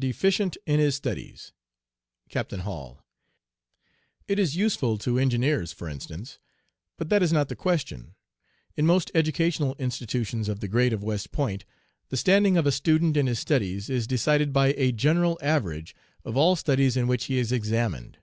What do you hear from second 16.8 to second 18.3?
in which he is examined.